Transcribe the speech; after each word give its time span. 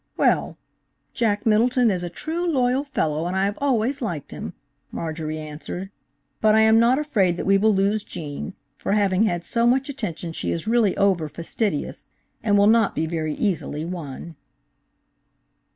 "Well! 0.17 0.57
Jack 1.13 1.45
Middleton 1.45 1.91
is 1.91 2.03
a 2.03 2.09
true, 2.09 2.49
loyal 2.49 2.83
fellow, 2.83 3.27
and 3.27 3.35
I 3.35 3.45
have 3.45 3.59
always 3.61 4.01
liked 4.01 4.31
him," 4.31 4.55
Marjorie 4.91 5.37
answered; 5.37 5.91
"but 6.41 6.55
I 6.55 6.61
am 6.61 6.79
not 6.79 6.97
afraid 6.97 7.37
that 7.37 7.45
we 7.45 7.59
will 7.59 7.75
lose 7.75 8.03
Gene, 8.03 8.55
for 8.77 8.93
having 8.93 9.25
had 9.25 9.45
so 9.45 9.67
much 9.67 9.89
attention 9.89 10.33
she 10.33 10.51
is 10.51 10.67
really 10.67 10.97
over 10.97 11.29
fastidious, 11.29 12.07
and 12.41 12.57
will 12.57 12.65
not 12.65 12.95
be 12.95 13.05
very 13.05 13.35
easily 13.35 13.85
won." 13.85 14.35